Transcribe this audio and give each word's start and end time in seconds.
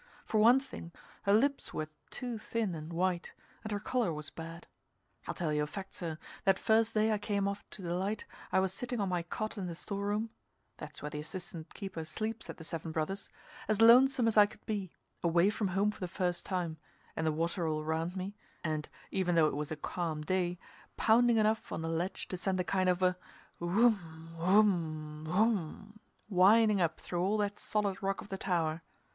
For 0.25 0.39
one 0.39 0.59
thing, 0.59 0.91
her 1.25 1.31
lips 1.33 1.75
were 1.75 1.87
too 2.09 2.39
thin 2.39 2.73
and 2.73 2.91
white, 2.91 3.33
and 3.63 3.71
her 3.71 3.79
color 3.79 4.11
was 4.11 4.31
bad. 4.31 4.65
I'll 5.27 5.35
tell 5.35 5.53
you 5.53 5.61
a 5.61 5.67
fact, 5.67 5.93
sir; 5.93 6.17
that 6.43 6.57
first 6.57 6.95
day 6.95 7.11
I 7.11 7.19
came 7.19 7.47
off 7.47 7.63
to 7.69 7.83
the 7.83 7.93
Light 7.93 8.25
I 8.51 8.61
was 8.61 8.73
sitting 8.73 8.99
on 8.99 9.09
my 9.09 9.21
cot 9.21 9.59
in 9.59 9.67
the 9.67 9.75
store 9.75 10.07
room 10.07 10.31
(that's 10.77 11.03
where 11.03 11.11
the 11.11 11.19
assistant 11.19 11.75
keeper 11.75 12.03
sleeps 12.03 12.49
at 12.49 12.57
the 12.57 12.63
Seven 12.63 12.91
Brothers), 12.91 13.29
as 13.67 13.79
lonesome 13.79 14.27
as 14.27 14.37
I 14.39 14.47
could 14.47 14.65
be, 14.65 14.91
away 15.23 15.51
from 15.51 15.67
home 15.67 15.91
for 15.91 15.99
the 15.99 16.07
first 16.07 16.47
time, 16.47 16.77
and 17.15 17.27
the 17.27 17.31
water 17.31 17.67
all 17.67 17.81
around 17.81 18.15
me, 18.15 18.35
and, 18.63 18.89
even 19.11 19.35
though 19.35 19.47
it 19.49 19.55
was 19.55 19.69
a 19.71 19.75
calm 19.75 20.23
day, 20.23 20.57
pounding 20.97 21.37
enough 21.37 21.71
on 21.71 21.83
the 21.83 21.87
ledge 21.87 22.27
to 22.29 22.37
send 22.37 22.59
a 22.59 22.63
kind 22.63 22.89
of 22.89 23.03
a 23.03 23.15
woom 23.59 24.35
woom 24.35 25.25
woom 25.25 25.99
whining 26.27 26.81
up 26.81 26.99
through 26.99 27.21
all 27.21 27.37
that 27.37 27.59
solid 27.59 28.01
rock 28.01 28.19
of 28.21 28.29
the 28.29 28.37
tower. 28.39 28.81